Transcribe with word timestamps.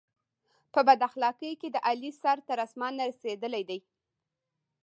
په 0.73 0.79
بد 0.87 0.99
اخلاقی 1.09 1.51
کې 1.61 1.69
د 1.71 1.77
علي 1.89 2.11
سر 2.21 2.37
تر 2.47 2.57
اسمانه 2.65 3.03
رسېدلی 3.09 3.63
دی. 3.69 3.79